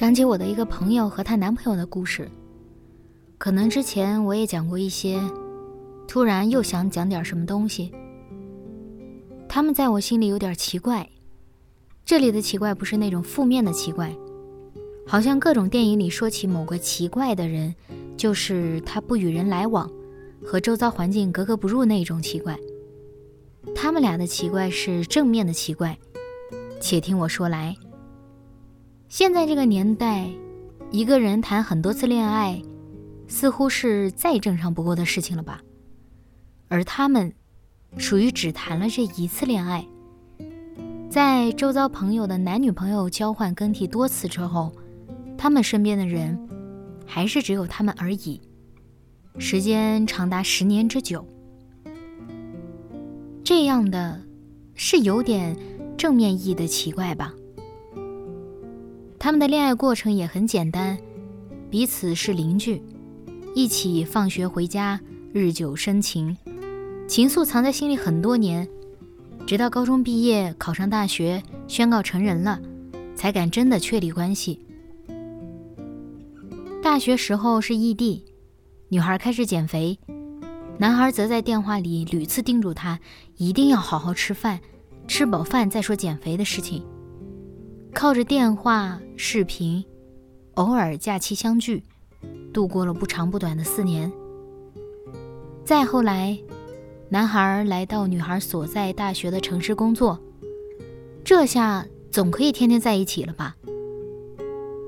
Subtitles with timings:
[0.00, 2.26] 想起我的一个朋友和她男朋友的故事，
[3.36, 5.20] 可能之前我也讲过一些，
[6.08, 7.92] 突然又想讲点什么东西。
[9.46, 11.06] 他们在我心里有点奇怪，
[12.02, 14.10] 这里的奇怪不是那种负面的奇怪，
[15.06, 17.74] 好像各种电影里说起某个奇怪的人，
[18.16, 19.86] 就是他不与人来往，
[20.42, 22.58] 和周遭环境格格不入那种奇怪。
[23.74, 25.98] 他们俩的奇怪是正面的奇怪，
[26.80, 27.76] 且听我说来。
[29.10, 30.30] 现在这个年代，
[30.92, 32.62] 一个人谈很多次恋爱，
[33.26, 35.60] 似乎是再正常不过的事情了吧？
[36.68, 37.34] 而他们，
[37.98, 39.84] 属于只谈了这一次恋爱，
[41.10, 44.72] 在周遭朋友的男女朋友交换更替多次之后，
[45.36, 46.38] 他们身边的人，
[47.04, 48.40] 还是只有他们而已，
[49.38, 51.26] 时间长达十年之久。
[53.42, 54.22] 这样的，
[54.76, 55.56] 是有点
[55.98, 57.34] 正面意义的奇怪吧？
[59.22, 60.96] 他们的恋爱过程也很简单，
[61.70, 62.82] 彼此是邻居，
[63.54, 64.98] 一起放学回家，
[65.34, 66.34] 日久生情，
[67.06, 68.66] 情愫藏在心里很多年，
[69.46, 72.58] 直到高中毕业，考上大学，宣告成人了，
[73.14, 74.58] 才敢真的确立关系。
[76.82, 78.24] 大学时候是异地，
[78.88, 79.98] 女孩开始减肥，
[80.78, 82.98] 男孩则在电话里屡次叮嘱她
[83.36, 84.58] 一定要好好吃饭，
[85.06, 86.82] 吃饱饭再说减肥的事情。
[87.92, 89.84] 靠着电话、视频，
[90.54, 91.82] 偶尔假期相聚，
[92.52, 94.10] 度过了不长不短的四年。
[95.64, 96.38] 再后来，
[97.08, 100.18] 男孩来到女孩所在大学的城市工作，
[101.24, 103.56] 这下总可以天天在一起了吧？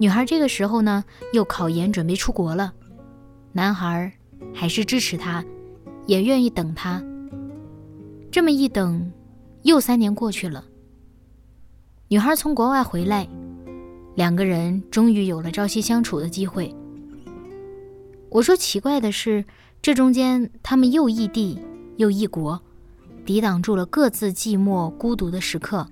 [0.00, 2.74] 女孩这个时候呢，又考研准备出国了，
[3.52, 4.12] 男孩
[4.54, 5.44] 还是支持她，
[6.06, 7.02] 也愿意等她。
[8.30, 9.12] 这么一等，
[9.62, 10.64] 又三年过去了。
[12.08, 13.28] 女孩从国外回来，
[14.14, 16.72] 两个人终于有了朝夕相处的机会。
[18.30, 19.44] 我说奇怪的是，
[19.82, 21.58] 这中间他们又异地
[21.96, 22.62] 又异国，
[23.24, 25.84] 抵挡住了各自寂寞孤独的时刻，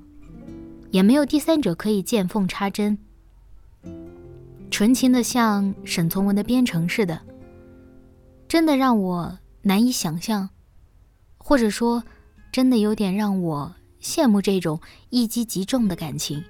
[0.92, 2.96] 也没有第三者可以见缝插针，
[4.70, 7.20] 纯情的像沈从文的《边城》似的，
[8.46, 10.50] 真的让我难以想象，
[11.38, 12.04] 或者说，
[12.52, 13.74] 真的有点让我。
[14.04, 14.78] 羡慕这种
[15.08, 16.44] 一击即中的感情。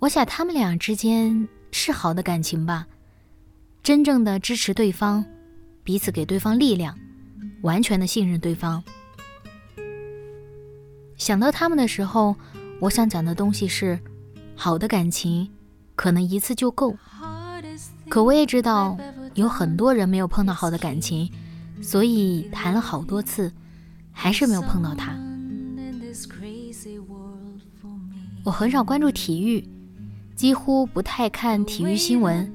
[0.00, 2.88] 我想他们俩之间是好的感情吧，
[3.80, 5.24] 真正的支持对方，
[5.84, 6.98] 彼此给对方力量，
[7.62, 8.82] 完全的信任对方。
[11.16, 12.34] 想到他们的时候，
[12.80, 14.00] 我想讲的东西是：
[14.56, 15.48] 好的感情
[15.94, 16.96] 可能一次就够，
[18.08, 18.98] 可我也知道
[19.34, 21.30] 有很多人没有碰到好的感情，
[21.80, 23.52] 所以谈了好多次，
[24.10, 25.16] 还是没有碰到他。
[28.46, 29.68] 我很少关注体育，
[30.36, 32.48] 几乎不太看体育新闻，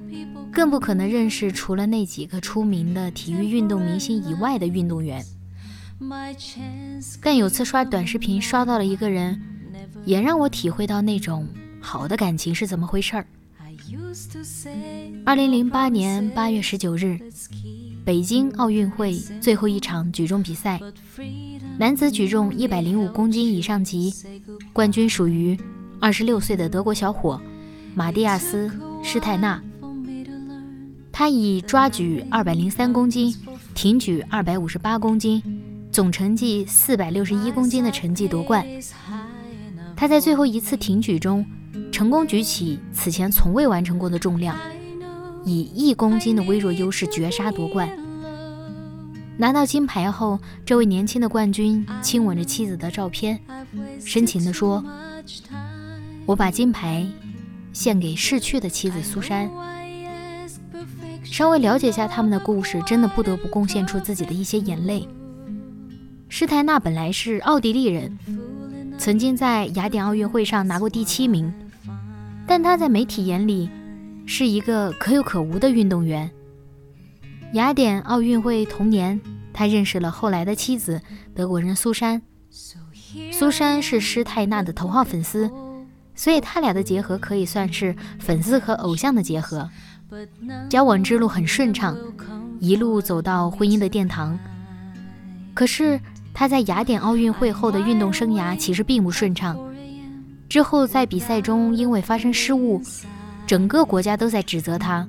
[0.50, 5.22] 更不可能认识除了那几个出名的体育运动明星以外的运动员。
[7.22, 9.38] 但有次刷短视频刷到了一个人，
[10.06, 11.46] 也让我体会到那种
[11.82, 13.28] 好的感情是怎么回事儿。
[15.26, 17.20] 二零零八年八月十九日，
[18.06, 20.80] 北京奥运会最后一场举重比赛，
[21.78, 24.14] 男子举重一百零五公斤以上级，
[24.72, 25.60] 冠军属于。
[26.02, 27.40] 二十六岁的德国小伙
[27.94, 28.68] 马蒂亚斯·
[29.04, 29.62] 施泰纳，
[31.12, 33.32] 他以抓举二百零三公斤、
[33.76, 35.44] 挺举二百五十八公斤、
[35.92, 38.66] 总成绩四百六十一公斤的成绩夺冠。
[39.96, 41.46] 他在最后一次挺举中，
[41.92, 44.58] 成功举起此前从未完成过的重量，
[45.46, 47.88] 以一公斤的微弱优势绝杀夺冠。
[49.38, 53.40] 拿到金牌后，这位年轻的冠军亲吻着妻子的照片，
[54.04, 54.84] 深情地说。
[56.32, 57.06] 我把金牌
[57.74, 59.52] 献给逝去的妻子苏珊。
[61.26, 65.06] 稍微了解一下他们的故事，真的不得不贡献出自己的一些眼泪。
[66.30, 68.18] 施泰纳本来是奥地利人，
[68.98, 71.54] 曾经在雅典奥运会上拿过第七名，
[72.48, 73.70] 但他在媒体眼里
[74.26, 76.32] 是一个可有可无的运动员。
[77.52, 79.20] 雅典奥运会同年，
[79.52, 81.02] 他认识了后来的妻子
[81.36, 82.22] 德国人苏珊。
[83.34, 85.52] 苏珊是施泰纳的头号粉丝，
[86.16, 89.70] 所以他俩的结合可以算是粉丝和偶像的结合。
[90.70, 91.98] 交往之路很顺畅，
[92.60, 94.38] 一路走到婚姻的殿堂。
[95.54, 96.00] 可是
[96.34, 99.58] 他在雅典奥运会后的运动生涯其实并不顺畅。
[100.50, 102.82] 之后在比赛中因为发生失误，
[103.48, 105.08] 整个国家都在指责他。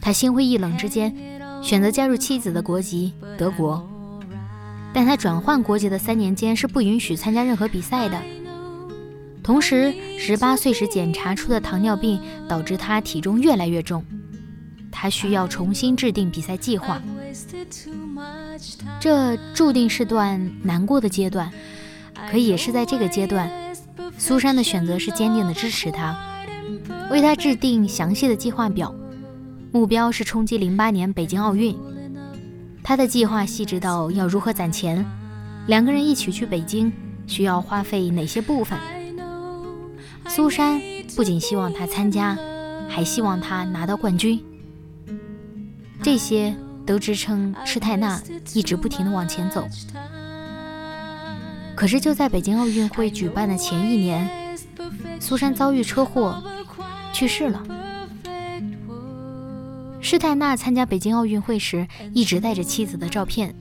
[0.00, 1.14] 他心灰意冷之间。
[1.62, 3.80] 选择加入妻子的国籍德国，
[4.92, 8.20] 但他转换国籍的三年间是不允许参加任何比赛的。
[9.42, 14.04] 同时，十八岁时检查出的糖尿病导致他体重越来越重，
[14.90, 17.02] 他需要重新制定比赛计划。
[19.00, 21.50] 这注定是段难过的阶段，
[22.30, 23.50] 可也是在这个阶段，
[24.16, 26.16] 苏珊的选择是坚定的支持他，
[27.10, 28.94] 为他制定详细的计划表。
[29.72, 31.76] 目标是冲击零八年北京奥运。
[32.84, 35.04] 他的计划细致到要如何攒钱，
[35.66, 36.92] 两个人一起去北京
[37.26, 38.78] 需要花费哪些部分。
[40.28, 40.80] 苏珊
[41.14, 42.38] 不仅希望他参加，
[42.88, 44.42] 还希望他拿到冠军。
[46.02, 46.54] 这些
[46.84, 48.20] 都支撑施泰纳
[48.54, 49.68] 一直不停地往前走。
[51.74, 54.56] 可是就在北京奥运会举办的前一年，
[55.20, 56.42] 苏珊遭遇车祸，
[57.12, 57.62] 去世了。
[60.00, 63.54] 施泰纳参加北京奥运会时一直带着妻子的照片。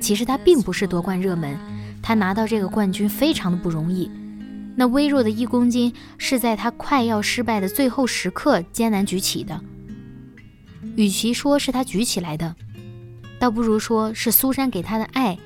[0.00, 1.58] 其实他并不是夺冠热门，
[2.02, 4.10] 他拿到这个冠军非常的不容易。
[4.76, 9.60] 那微弱的一公斤是在他快要失败的最后时刻艰难举起的。
[10.96, 12.54] 与其说是他举起来的，
[13.38, 15.38] 倒不如说是苏珊给他的爱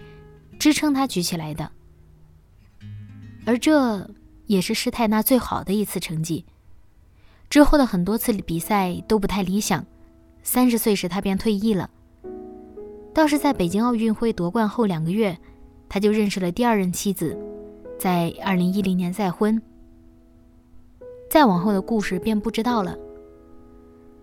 [0.59, 1.71] 支撑他举起来的。
[3.45, 4.11] 而这
[4.47, 6.45] 也是施泰纳最好的一次成绩。
[7.49, 9.85] 之后的很多次比赛都不太理想。
[10.43, 11.89] 三十岁时，他便退役了。
[13.15, 15.37] 倒是在北京奥运会夺冠后两个月，
[15.89, 17.37] 他就认识了第二任妻子，
[17.99, 19.61] 在二零一零年再婚。
[21.29, 22.97] 再往后的故事便不知道了。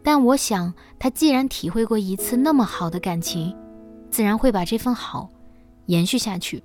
[0.02, 3.56] 但我想，他既然体会过一次那么好的感情，
[4.10, 5.30] 自然会把这份好
[5.88, 6.64] 延续下去。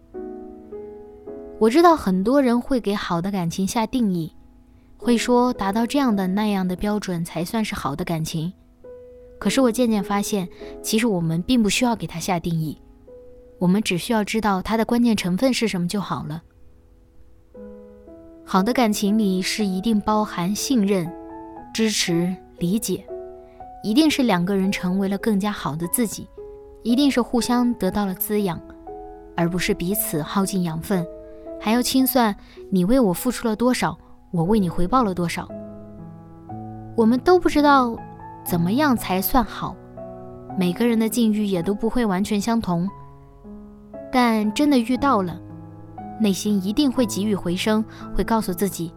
[1.58, 4.32] 我知道很多人会给好的感情下定义，
[4.96, 8.52] 会说达到这样的那样的标准才算是好的感情。
[9.38, 10.48] 可是我渐渐发现，
[10.82, 12.78] 其实我们并不需要给它下定义，
[13.58, 16.42] 我们只需要知道它的关键成分是什么就好了。
[18.52, 21.08] 好的感情里是一定包含信任、
[21.72, 23.06] 支持、理解，
[23.80, 26.28] 一定是两个人成为了更加好的自己，
[26.82, 28.60] 一定是互相得到了滋养，
[29.36, 31.06] 而不是彼此耗尽养分，
[31.60, 32.34] 还要清算
[32.72, 33.96] 你为我付出了多少，
[34.32, 35.48] 我为你回报了多少。
[36.96, 37.96] 我们都不知道。
[38.44, 39.76] 怎么样才算好？
[40.58, 42.90] 每个人的境遇也都不会完全相同，
[44.10, 45.40] 但真的遇到了，
[46.20, 47.82] 内心一定会给予回声，
[48.14, 48.92] 会告诉自己，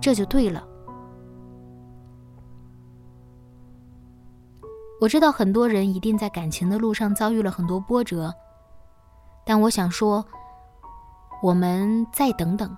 [0.00, 0.64] 这就对了。
[5.00, 8.34] 我知道很多人一定在感情的路上遭遇了很多波折，
[9.44, 10.24] 但我想说，
[11.42, 12.76] 我们再等等，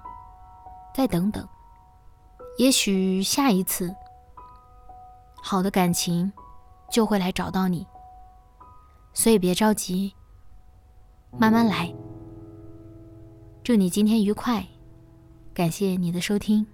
[0.95, 1.47] 再等等，
[2.59, 3.95] 也许下一次。
[5.43, 6.31] 好的感情
[6.91, 7.87] 就会来找到你，
[9.15, 10.15] 所以别着急，
[11.39, 11.95] 慢慢来。
[13.71, 14.67] 祝你今天愉快，
[15.55, 16.67] 感谢你的收听。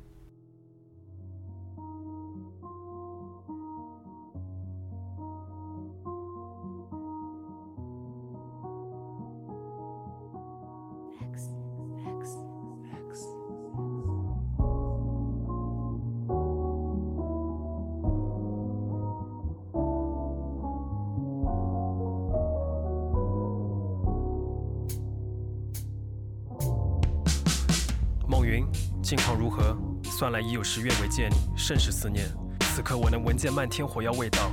[29.02, 29.76] 近况如何？
[30.02, 32.26] 算来已有十月未见你，甚是思念。
[32.74, 34.50] 此刻我能闻见漫天火药味道。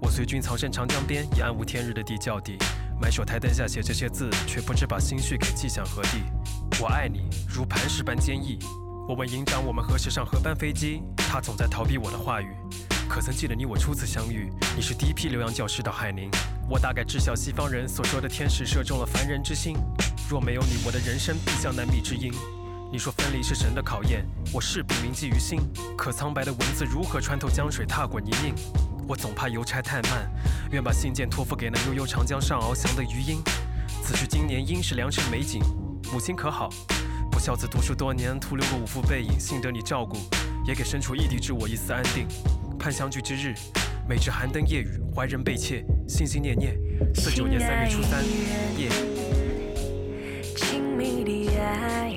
[0.00, 2.56] 我随军藏身长江边，以暗无天日的地窖底，
[2.98, 6.22] 埋首台灯下写这些字，却不知把心绪给寄向何地。
[6.80, 8.58] 我爱你，如磐石般坚毅。
[9.06, 11.02] 我问营长，我们何时上河班飞机？
[11.16, 12.48] 他总在逃避我的话语。
[13.08, 14.50] 可曾记得你我初次相遇？
[14.74, 16.30] 你是第一批留洋教师到海宁。
[16.68, 19.76] 我大概知晓西方人所说的天使射中了凡人之心。
[20.30, 22.32] 若没有你，我的人生必将难觅知音。
[22.92, 24.22] 你说分离是神的考验，
[24.52, 25.58] 我势必铭记于心。
[25.96, 28.52] 可苍白的文字如何穿透江水，踏过泥泞？
[29.08, 30.30] 我总怕邮差太慢，
[30.72, 33.42] 愿把信件托付给那悠悠长江上翱翔的鱼鹰。
[34.02, 35.62] 此去经年，应是良辰美景。
[36.12, 36.68] 母亲可好？
[37.30, 40.18] 不孝子读书多年，徒留个五副背影，幸得你照顾，
[40.66, 42.28] 也给身处异地之我一丝安定。
[42.78, 43.54] 盼相聚之日，
[44.06, 46.78] 每至寒灯夜雨，怀人被妾，心心念念。
[47.14, 48.22] 四九年三月初三
[48.78, 48.90] 夜。
[50.54, 52.11] 亲密的爱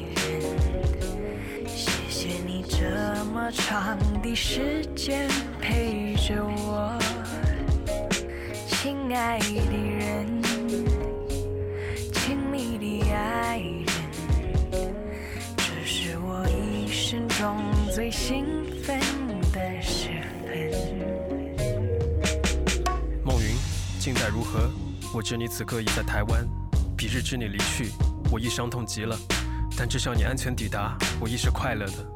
[3.35, 5.29] 么长的时间
[5.61, 6.97] 陪着我，
[8.65, 10.41] 亲爱的人，
[12.13, 14.95] 亲密的爱人，
[15.57, 17.57] 这是我一生中
[17.93, 18.45] 最兴
[18.81, 19.01] 奋
[19.51, 20.11] 的时
[20.47, 20.71] 分。
[23.21, 23.53] 梦云，
[23.99, 24.71] 近代如何？
[25.13, 26.47] 我知你此刻已在台湾，
[26.95, 27.91] 彼日知你离去，
[28.31, 29.19] 我亦伤痛极了。
[29.77, 32.14] 但至少你安全抵达，我亦是快乐的。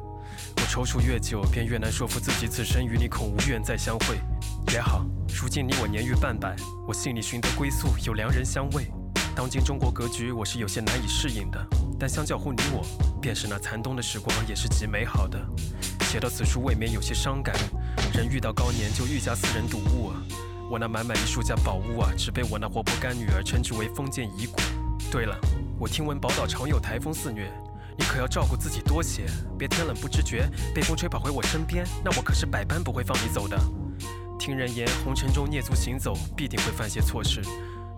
[0.70, 4.20] 踌躇越久，便越难说服自己，此生与你恐无缘再相会。
[4.72, 6.54] 也好，如今你我年逾半百，
[6.86, 8.86] 我信你寻得归宿，有良人相慰。
[9.34, 11.60] 当今中国格局，我是有些难以适应的。
[11.98, 12.86] 但相较乎你我，
[13.20, 15.44] 便是那残冬的时光，也是极美好的。
[16.02, 17.52] 写到此处，未免有些伤感。
[18.14, 20.22] 人遇到高年，就愈加私人睹物啊。
[20.70, 24.56] 我那满满一书架宝物啊，只被我那活泼干女儿称之为封建遗骨。
[25.10, 25.36] 对了，
[25.80, 27.50] 我听闻宝岛常有台风肆虐，
[28.00, 29.26] 你可要照顾自己多些，
[29.58, 33.60] 别天冷不知觉被风吹跑回我身边，那我可是百般不会放你走的。
[34.38, 37.42] 听人言，红尘中蹑足行走，必定会犯些错事，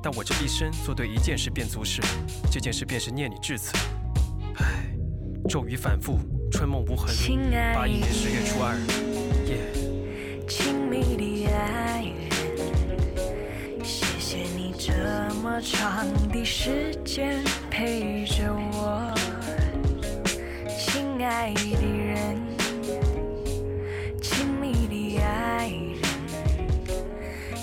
[0.03, 2.03] 但我这一生做对一件事便足事，
[2.51, 3.73] 这件事便是念你至此。
[4.57, 4.93] 唉，
[5.49, 6.19] 骤雨反复，
[6.51, 7.15] 春梦无痕。
[7.15, 8.85] 亲爱八一年的十月初二人，
[9.47, 9.57] 夜。
[10.49, 14.93] 亲密的爱人，谢谢你这
[15.45, 17.41] 么长的时间
[17.71, 19.15] 陪着我，
[21.25, 22.37] 爱的人，
[24.21, 26.01] 亲密的爱人，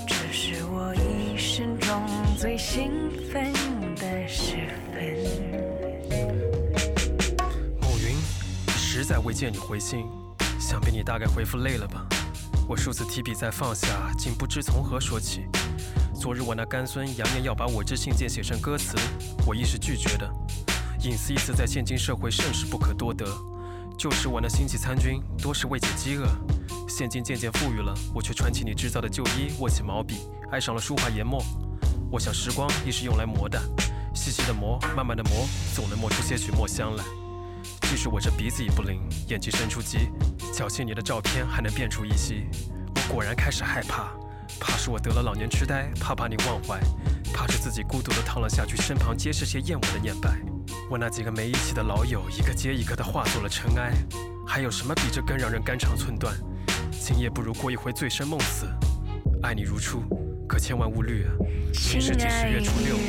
[0.07, 2.01] 这是我一生中
[2.37, 3.51] 最兴奋
[3.95, 5.03] 的时分。
[7.81, 8.15] 暮云，
[8.67, 10.05] 实在未见你回信，
[10.59, 12.05] 想必你大概回复累了吧？
[12.67, 13.87] 我数次提笔再放下，
[14.17, 15.45] 竟不知从何说起。
[16.13, 18.95] 昨日我那干孙扬言要把我这信件写成歌词，
[19.45, 20.29] 我亦是拒绝的。
[21.01, 23.25] 隐私一词在现今社会甚是不可多得。
[23.97, 26.27] 旧时我那星际参军，多是为解饥饿。
[26.89, 30.17] 现今渐渐富裕了，我却穿起你制造的旧衣，握起毛笔，
[30.51, 31.41] 爱上了书画研墨。
[32.11, 33.61] 我想时光亦是用来磨的，
[34.13, 37.03] 细细的磨，慢慢的磨，总能磨出些许墨香来。
[37.83, 40.09] 即使我这鼻子已不灵，眼睛生出疾，
[40.53, 42.45] 侥幸你的照片还能辨出一些。
[42.95, 44.11] 我果然开始害怕，
[44.59, 46.77] 怕是我得了老年痴呆，怕把你忘怀，
[47.33, 50.37] 怕是自己孤独的躺了下去，身旁皆是些厌恶的念白。
[50.89, 53.93] 我那几个没义气的老友，一个接一个的化作了尘埃。
[54.45, 56.33] 还有什么比这更让人肝肠寸断？
[56.91, 58.65] 今夜不如过一回醉生梦死，
[59.43, 60.01] 爱你如初，
[60.47, 61.29] 可千万勿虑啊！
[61.73, 63.03] 今是几十月初六夜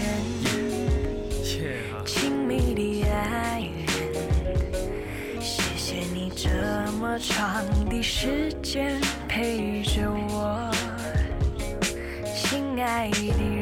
[1.42, 2.04] 夜啊！
[2.04, 6.50] 亲密的爱人，谢谢你这
[6.98, 10.70] 么长的时间陪着我，
[12.36, 13.59] 亲爱的